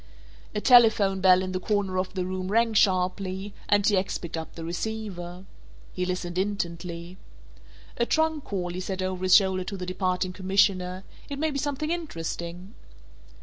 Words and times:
A 0.55 0.59
telephone 0.61 1.21
bell 1.21 1.43
in 1.43 1.51
the 1.51 1.59
corner 1.59 1.99
of 1.99 2.15
the 2.15 2.25
room 2.25 2.47
rang 2.51 2.73
sharply, 2.73 3.53
and 3.69 3.85
T. 3.85 3.95
X. 3.95 4.17
picked 4.17 4.35
up 4.35 4.55
the 4.55 4.65
receiver. 4.65 5.45
He 5.93 6.07
listened 6.07 6.39
intently. 6.39 7.19
"A 7.97 8.07
trunk 8.07 8.45
call," 8.45 8.69
he 8.73 8.79
said 8.79 9.03
over 9.03 9.21
his 9.21 9.35
shoulder 9.35 9.63
to 9.65 9.77
the 9.77 9.85
departing 9.85 10.33
commissioner, 10.33 11.03
"it 11.29 11.37
may 11.37 11.51
be 11.51 11.59
something 11.59 11.91
interesting." 11.91 12.73